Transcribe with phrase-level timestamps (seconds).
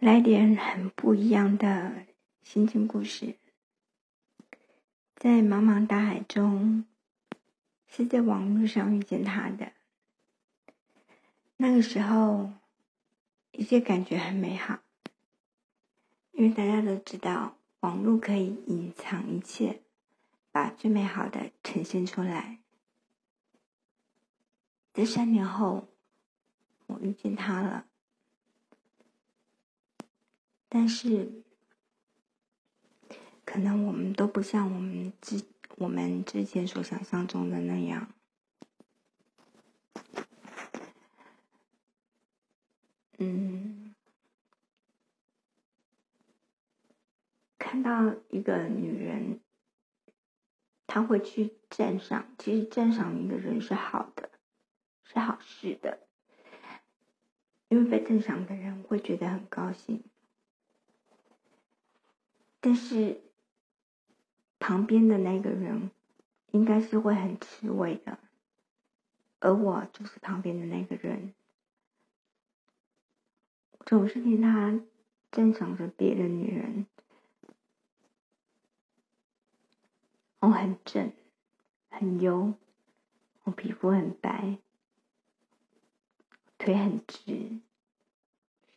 [0.00, 2.06] 来点很不一样的
[2.42, 3.36] 心情故事。
[5.14, 6.86] 在茫茫大海中，
[7.86, 9.72] 是在网络上遇见他的。
[11.58, 12.50] 那个时候，
[13.52, 14.78] 一切感觉很美好，
[16.32, 19.82] 因为大家都知道，网络可以隐藏一切，
[20.50, 22.60] 把最美好的呈现出来。
[24.94, 25.88] 在三年后，
[26.86, 27.84] 我遇见他了。
[30.72, 31.42] 但是，
[33.44, 35.44] 可能我们都不像我们之
[35.78, 38.14] 我们之前所想象中的那样。
[43.18, 43.92] 嗯，
[47.58, 49.40] 看到一个女人，
[50.86, 54.30] 她会去赞赏，其实赞赏一个人是好的，
[55.02, 56.06] 是好事的，
[57.68, 60.04] 因为被赞赏的人会觉得很高兴。
[62.60, 63.22] 但是，
[64.58, 65.90] 旁边的那个人
[66.50, 68.18] 应该是会很吃味的，
[69.38, 71.32] 而我就是旁边的那个人，
[73.86, 74.78] 总是听他
[75.32, 76.86] 赞赏着别的女人，
[80.40, 81.10] 我很正，
[81.88, 82.52] 很优，
[83.44, 84.58] 我皮肤很白，
[86.58, 87.60] 腿很直，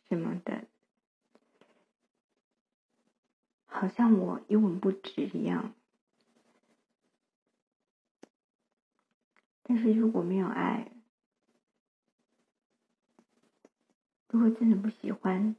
[0.08, 0.64] 什么的。
[3.76, 5.74] 好像我一文不值一样，
[9.64, 10.92] 但是如果没有爱，
[14.28, 15.56] 如果真的不喜欢，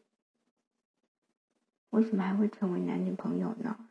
[1.89, 3.89] 为什么还会成为男女朋友呢？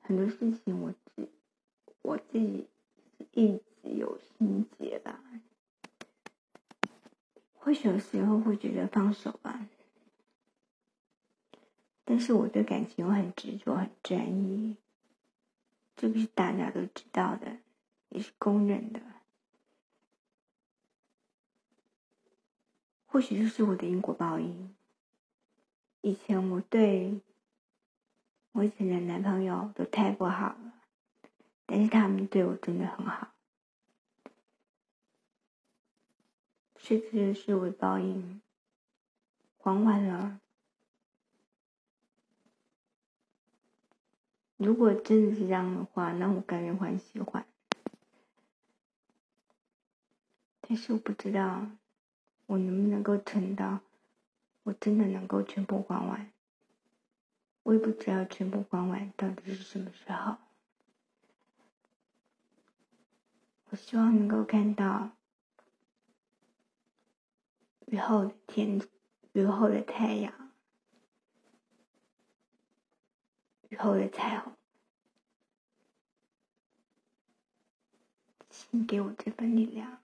[0.00, 1.28] 很多事情我自
[2.00, 2.66] 我自己
[3.32, 5.20] 一直有心结吧，
[7.52, 9.68] 或许有时候会觉得放手吧。
[12.14, 14.76] 但是我对感情我很执着、很专一，
[15.96, 17.58] 这个是大家都知道的，
[18.10, 19.00] 也是公认的。
[23.06, 24.76] 或许就是我的因果报应。
[26.02, 27.20] 以前我对
[28.52, 30.72] 我以前的男朋友都太不好了，
[31.66, 33.32] 但是他们对我真的很好，
[36.76, 38.40] 这次是我的报应，
[39.58, 40.40] 还完了。
[44.64, 47.44] 如果真的是这样的话，那我甘愿还喜欢。
[50.62, 51.66] 但是我不知道
[52.46, 53.80] 我能不能够撑到，
[54.62, 56.30] 我真的能够全部还完。
[57.62, 60.36] 我也不知道全部还完到底是什么时候。
[63.68, 65.10] 我希望能够看到
[67.86, 68.80] 雨后的天，
[69.32, 70.32] 雨后的太阳。
[73.74, 74.52] 雨后的彩虹，
[78.48, 80.00] 请给我这份力量。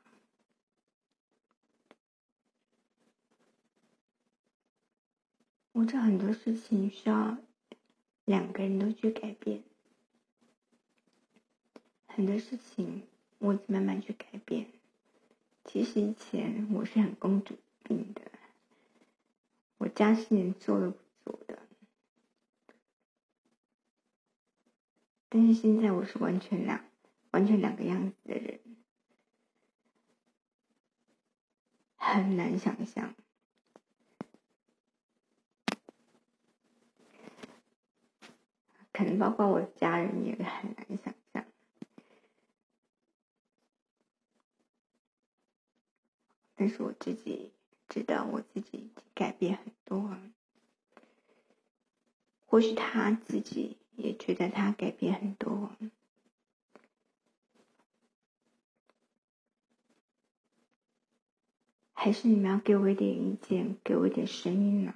[5.70, 7.38] 我这很多事情需要
[8.24, 9.62] 两个人都去改变，
[12.08, 13.06] 很多事情
[13.38, 14.66] 我慢慢去改变。
[15.64, 18.32] 其实以前我是很公主病的，
[19.78, 21.60] 我家是做都不做的。
[25.42, 26.84] 但是现在我是完全两
[27.30, 28.60] 完全两个样子的人，
[31.96, 33.14] 很难想象，
[38.92, 41.46] 可能包括我的家人也很难想象。
[46.54, 47.54] 但是我自己
[47.88, 50.18] 知道，我自己已经改变很多，
[52.44, 53.79] 或许他自己。
[54.02, 55.70] 也觉得他改变很多，
[61.92, 64.94] 还是你们要给我一点意见，给我一点声音呢？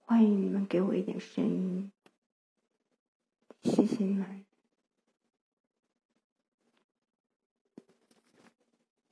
[0.00, 1.90] 欢迎你们给我一点声音，
[3.64, 4.45] 谢谢你们。